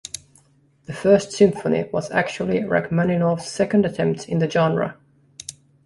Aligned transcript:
The 0.85 0.93
First 0.93 1.31
Symphony 1.31 1.87
was 1.93 2.09
actually 2.09 2.63
Rachmaninoff's 2.63 3.47
second 3.47 3.85
attempt 3.85 4.27
in 4.27 4.39
the 4.39 4.49
genre. 4.49 4.97